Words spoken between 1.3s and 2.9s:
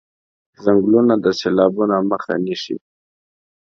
سېلابونو مخه نيسي.